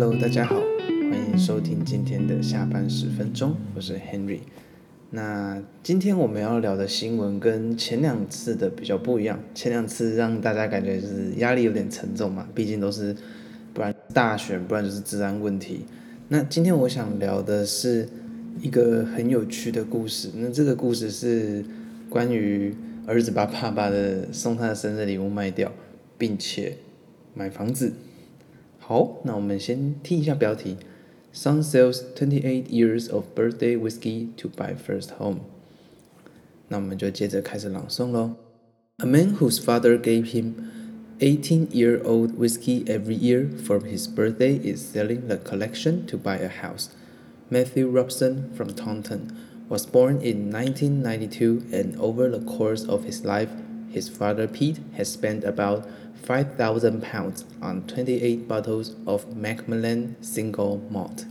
[0.00, 0.54] Hello，大家好，
[1.10, 4.38] 欢迎收听今天的下班十分钟，我是 Henry。
[5.10, 13.12] 那今天我们要聊的新闻跟前两次的比较不一样，前两次让大家感觉就是压力有点沉重嘛，毕竟都是
[13.74, 15.80] 不然大选，不然就是治安问题。
[16.28, 18.08] 那今天我想聊的是
[18.62, 21.64] 一个很有趣的故事，那这个故事是
[22.08, 22.72] 关于
[23.04, 25.72] 儿子把爸爸的送他的生日礼物卖掉，
[26.16, 26.76] 并且
[27.34, 27.92] 买房子。
[28.87, 30.77] 好，那我们先听一下标题：
[31.33, 35.39] Son sells 28 years of birthday whiskey to buy first home。
[36.67, 38.35] 那我们就接着开始朗诵喽。
[38.97, 40.53] A man whose father gave him
[41.19, 46.89] 18-year-old whiskey every year for his birthday is selling the collection to buy a house.
[47.49, 49.31] Matthew Robson from Taunton
[49.69, 53.49] was born in 1992, and over the course of his life,
[53.92, 55.84] his father Pete has spent about
[56.26, 61.24] 5,000 pounds on 28 bottles of Macmillan Single Malt。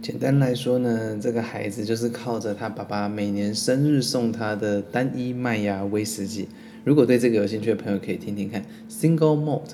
[0.00, 6.48] 简单来说呢，这个孩子就是靠着他爸爸每年生日送他的单一麦芽威士忌。
[6.84, 9.72] 如果对这个有兴趣的朋友，可以听听看 Single Malt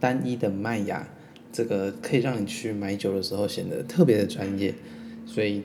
[0.00, 1.06] 单一的麦芽，
[1.52, 4.74] 这个可以让你去买酒的时候显得特别的专业。
[5.24, 5.62] 所以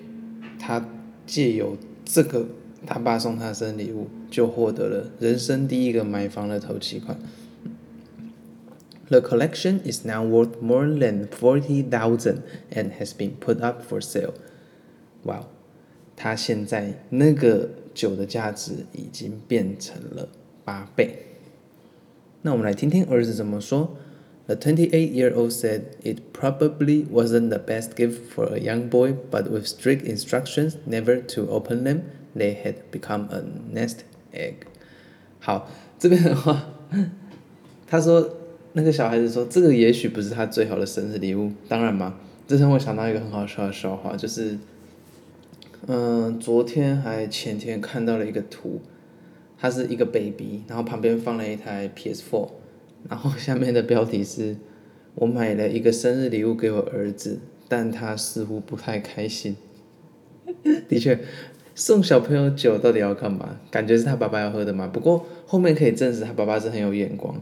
[0.60, 0.86] 他
[1.26, 1.76] 借由
[2.06, 2.46] 这个
[2.87, 7.19] 他爸送他的生日礼物，就获得了人生第一个买房的头期款。
[9.09, 14.35] The collection is now worth more than forty thousand and has been put up for sale.
[15.23, 15.47] Wow，
[16.15, 20.29] 他现在那个酒的价值已经变成了
[20.65, 21.19] 八倍。
[22.43, 23.97] 那我们来听听儿子怎么说。
[24.47, 30.05] The twenty-eight-year-old said it probably wasn't the best gift for a young boy, but with strict
[30.05, 32.01] instructions never to open them,
[32.36, 34.00] they had become a nest
[34.34, 34.56] egg.
[35.40, 36.70] 好，这边的话，
[37.88, 38.38] 他说。
[38.76, 44.58] 那个小孩子说：“这个也许不是他最好的生日礼物。”当然嘛，这让我想到一个很好笑的笑话，就是，
[45.86, 48.82] 嗯、昨天还前天看到了一个图，
[49.60, 52.50] 他是一个 baby，然后旁边放了一台 PS4，
[53.08, 54.58] 然后下面的标题是
[55.14, 57.38] ：“我买了一个生日礼物给我儿子，
[57.68, 59.56] 但他似乎不太开心。
[60.90, 61.20] ”的确，
[61.76, 63.60] 送小朋友酒到底要干嘛？
[63.72, 64.88] 感觉是他爸爸要喝的嘛。
[64.88, 67.42] 不过后面可以证实他爸爸是很有眼光。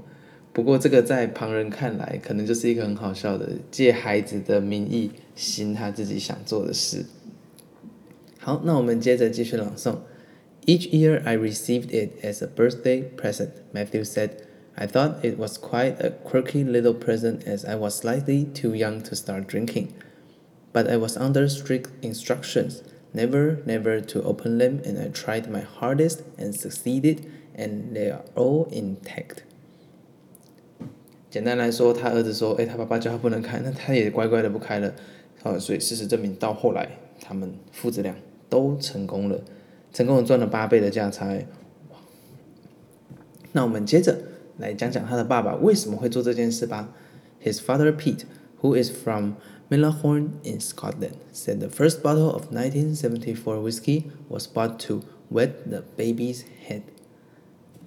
[0.53, 7.06] 不过这个在旁人看来，可能就是一个很好笑的，借孩子的名义行他自己想做的事。
[8.40, 9.97] 好，那我们接着继续朗诵。
[10.66, 14.31] Each year I received it as a birthday present, Matthew said.
[14.75, 19.02] I thought it was quite a quirky little present as I was slightly too young
[19.02, 19.90] to start drinking.
[20.72, 22.81] But I was under strict instructions,
[23.14, 27.20] never, never to open them, and I tried my hardest and succeeded,
[27.56, 29.44] and they are all intact.
[31.30, 34.94] 简单来说，他儿子说：“诶，他爸爸叫他不能开，那他也乖乖的不开了。”
[35.42, 38.16] 好，所以事实证明，到后来他们父子俩
[38.50, 39.42] 都成功了，
[39.94, 41.46] 成功的赚了八倍的价差。
[43.54, 44.18] 那我们接着
[44.58, 46.94] 来讲讲他的爸爸为什么会做这件事吧。
[47.44, 48.24] His father Pete,
[48.61, 49.37] who is from
[49.71, 55.83] Millahorn in Scotland, said the first bottle of 1974 whiskey was bought to wet the
[55.97, 56.83] baby's head.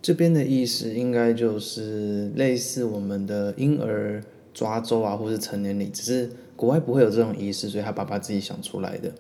[0.02, 9.14] 这边的意思应该就是类似我们的婴儿抓周啊，或是成年礼，只是国外不会有这种仪式，所以他爸爸自己想出来的。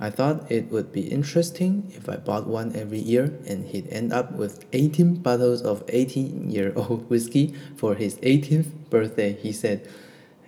[0.00, 4.12] I thought it would be interesting if I bought one every year, and he'd end
[4.12, 9.36] up with eighteen bottles of eighteen-year-old whiskey for his eighteenth birthday.
[9.42, 9.80] He said，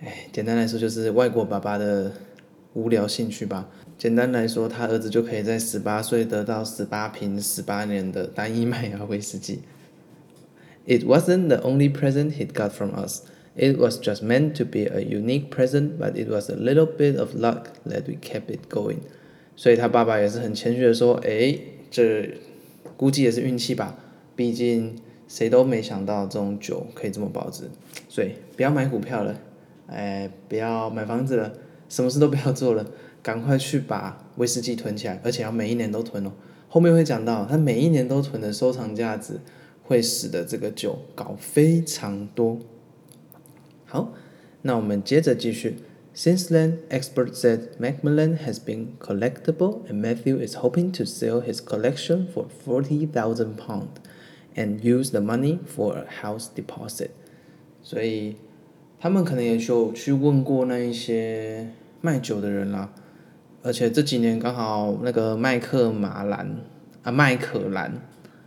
[0.00, 2.12] 哎，简单来说就是外国爸爸的
[2.74, 3.68] 无聊兴趣吧。
[3.96, 9.60] 简单来说，他儿子就可以在十八岁得到十八瓶十八年的单一麦芽威士忌。
[10.86, 13.22] It wasn't the only present he'd got from us.
[13.56, 17.18] It was just meant to be a unique present, but it was a little bit
[17.18, 18.98] of luck that we kept it going.
[19.56, 21.58] 所以他爸爸也是很谦虚的说：“诶，
[21.90, 22.34] 这
[22.98, 23.96] 估计也是运气吧，
[24.36, 24.96] 毕竟
[25.26, 27.64] 谁都没想到这种酒可以这么保值。
[28.10, 29.40] 所以不要买股票了，
[29.86, 31.52] 哎，不要买房子了，
[31.88, 32.86] 什么事都不要做了，
[33.22, 36.32] 赶快去把威士忌囤起来，而且要每一年都囤哦。
[36.68, 39.40] 后面会讲到他每一年都囤的收藏价值。”
[39.88, 42.58] 会使得这个酒搞非常多。
[43.84, 44.12] 好，
[44.62, 45.76] 那我们接着继续。
[46.12, 52.26] Since then, experts said Macmillan has been collectible, and Matthew is hoping to sell his collection
[52.34, 53.86] for forty thousand pounds
[54.56, 57.10] and use the money for a house deposit.
[57.80, 58.38] 所以
[59.06, 61.70] 他们可能也就去问过那一些
[62.00, 62.92] 卖酒的人啦。
[63.62, 66.56] 而且这几年刚好那个麦克马兰
[67.04, 68.02] 啊，麦可兰。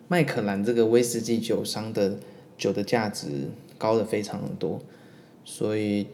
[0.09, 2.19] 麦可兰这个威士忌酒商的
[2.57, 3.47] 酒的价值
[3.77, 4.81] 高的非常的多，
[5.45, 6.07] 所以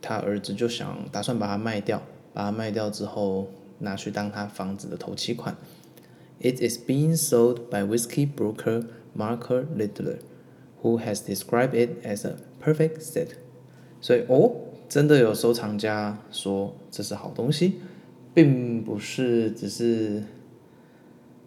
[0.00, 2.02] 他儿子就想打算把它卖掉，
[2.32, 3.50] 把它卖掉之后
[3.80, 5.54] 拿去当他房子的头期款。
[6.40, 10.20] It is being sold by whiskey broker Mark Littler,
[10.82, 13.32] who has described it as a perfect set.
[14.01, 14.51] 所以哦，
[14.87, 17.75] 真的有收藏家说这是好东西，
[18.33, 20.23] 并不是只是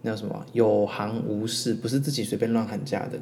[0.03, 3.19] 那叫什么有行无市，不是自己随便乱喊价的。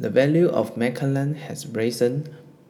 [0.00, 2.22] The value of Macallan has risen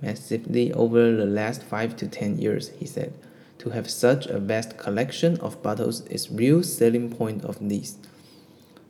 [0.02, 3.10] massively over the last five to ten years, he said.
[3.58, 7.92] To have such a vast collection of bottles is real selling point of these.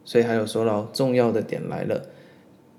[0.04, 2.06] 所以还有说了，重要的点来了。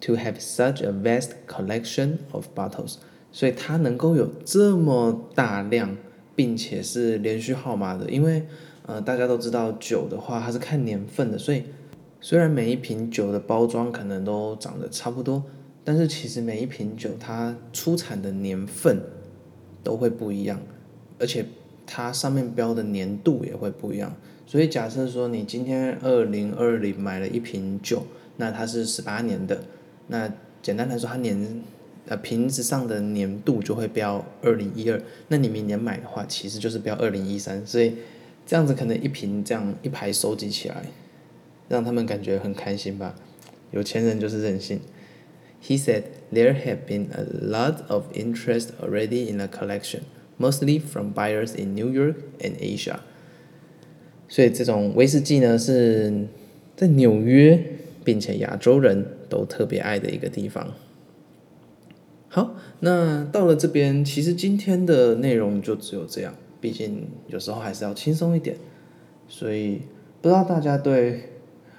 [0.02, 2.96] To have such a vast collection of bottles，
[3.37, 5.95] 所以它能够有这么大量，
[6.35, 8.09] 并且是连续号码的。
[8.09, 8.43] 因为
[8.87, 11.65] 呃，大家都知道酒的话，它是看年份的，所以
[12.19, 15.45] 虽然每一瓶酒的包装可能都长得差不多，
[15.85, 19.03] 但是其实每一瓶酒它出产的年份
[19.85, 20.59] 都会不一样，
[21.19, 21.45] 而且
[21.85, 24.17] 它上面标的年度也会不一样。
[24.47, 28.07] 所以假设说你今天二零二零买了一瓶酒，
[28.39, 29.63] 那它是十八年的，
[30.07, 31.63] 那简单来说，它年
[32.09, 37.95] 呃瓶子上的年度就会标二零一二，那你明年买的话，其实就是标二零一三，所以
[38.47, 40.85] 这样子可能一瓶这样一排收集起来，
[41.69, 43.15] 让他们感觉很开心吧。
[43.73, 44.81] 有钱人就是任性。
[45.61, 50.03] He said there have been a lot of interest already in the collection,
[50.39, 53.01] mostly from buyers in New York and Asia.
[54.29, 56.27] 所以这种威士忌呢，是
[56.77, 57.61] 在纽约，
[58.05, 60.73] 并且亚洲人都特别爱的一个地方。
[62.37, 68.59] 好，那到了这边，其实今天的内容就只有这样，毕竟有时候还是要轻松一点。
[69.27, 69.81] 所以
[70.21, 71.31] 不知道大家对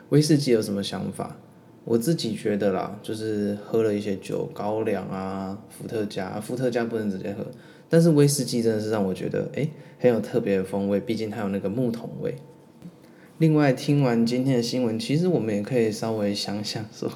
[0.10, 1.38] 威士忌有什么想法？
[1.86, 7.46] 我自己觉得啦，就是喝了一些酒，高粱啊、伏特加，伏特加不能直接喝。
[7.88, 9.70] 但是威士忌真的是让我觉得，诶，
[10.00, 12.34] 很有特别的风味，毕竟它有那个木桶味。
[13.38, 17.08] 另外，听完今天的新闻，其实我们也可以稍微想想说，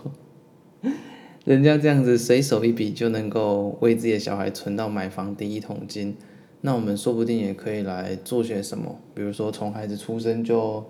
[1.44, 6.16] 人家这样子随手一笔就能够为自己的小孩存到买房第一桶金，
[6.62, 10.88] 那我们说不定也可以来做些什么，比如说从孩子出生就，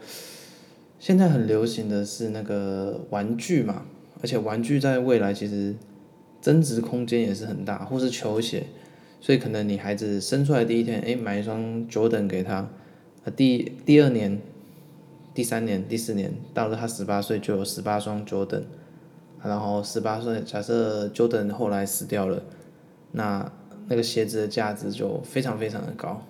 [1.00, 3.86] 现在很流行的是那个玩具嘛，
[4.21, 5.74] 而且玩具在未来其实
[6.42, 8.65] 增值空间也是很大，或是球鞋。
[9.21, 12.69] 所以可能你孩子生出来第一天，哎，买一双 Jordan 给他，
[13.38, 14.42] 第第二年、
[15.33, 18.63] 第三年、第四年，到了他十八岁就有十八双 Jordan，
[19.44, 22.42] 然后十八岁假设 Jordan 后来死掉了，
[23.12, 23.52] 那
[23.88, 26.22] 那个鞋子的价值就非常非常的高。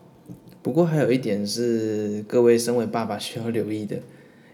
[0.61, 3.99] 不过还有一点是各位身为爸爸需要留意的，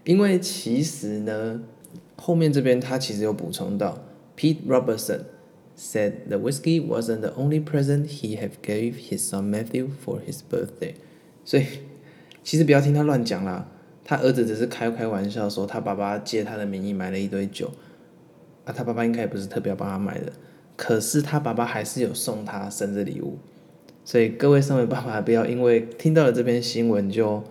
[0.04, 1.60] 因为其实呢，
[2.16, 3.98] 后面这边他其实有补充到
[4.36, 5.20] Pete Robertson。
[5.80, 10.94] Said the whiskey wasn't the only present he have gave his son Matthew for his birthday，
[11.44, 11.66] 所以
[12.42, 13.68] 其实不要听他乱讲啦，
[14.04, 17.70] 他儿子只是开开玩笑说他爸爸借他的名义买了一堆酒，
[18.68, 20.30] 啊，他爸爸应该也不是特别帮他买的，
[20.76, 23.38] 可是他爸爸还是有送他生日礼物，
[24.04, 27.42] 所以各位身为爸爸不要因为听到了这篇新闻就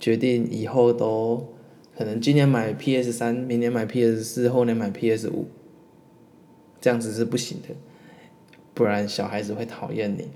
[0.00, 1.54] 决定以后都
[1.96, 5.46] 可能今年买 PS 三，明年买 PS 四，后年买 PS 五。
[6.80, 7.68] 这样子是不行的，
[8.74, 10.28] 不然小孩子会讨厌你。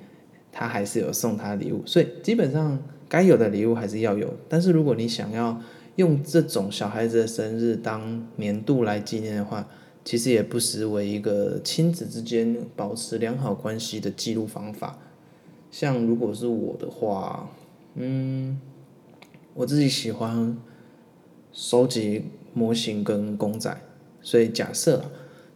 [0.51, 4.33] 他还是有送他礼物，所以基本上该有的礼物还是要有。
[4.49, 5.61] 但是如果你想要
[5.97, 9.69] 用这种小孩子的生日当年度来纪念的话，
[10.09, 14.99] 其实也不失为一个亲子之间保持良好关系的记录方法。
[15.71, 17.51] 像如果是我的话，
[17.95, 18.59] 嗯，
[19.53, 20.57] 我自己喜欢
[21.53, 22.25] 收集
[22.55, 23.83] 模型跟公仔，
[24.23, 25.05] 所以假设。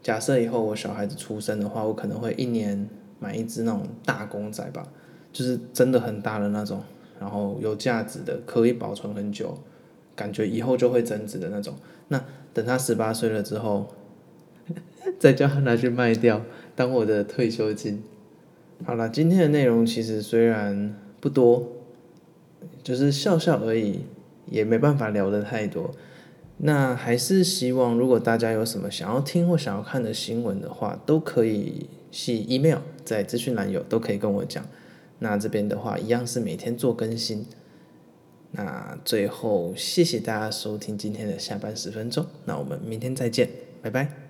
[0.02, 2.86] 假设以后我小孩子出生的话，我可能会一年
[3.18, 4.86] 买一只那种大公仔吧，
[5.32, 6.82] 就是真的很大的那种，
[7.18, 9.56] 然后有价值的，可以保存很久，
[10.14, 11.74] 感觉以后就会增值的那种。
[12.08, 13.88] 那等他十八岁了之后，
[15.22, 18.02] 再叫他拿去卖掉，当我的退休金。
[18.84, 21.76] 好了，今天的内容其实虽然不多，
[22.82, 24.00] 就是笑笑而已，
[24.50, 25.92] 也没办法聊得太多。
[26.56, 34.66] 那还是希望，如果大家有什么想要听或想要看的新闻的话，都可以寄 email，在资讯栏有，都可以跟我讲。
[35.20, 37.46] 那这边的话，一样是每天做更新。
[38.50, 42.26] 那最后，谢谢大家收听今天的下班十分钟。
[42.44, 43.48] 那我们明天再见，
[43.80, 44.21] 拜拜。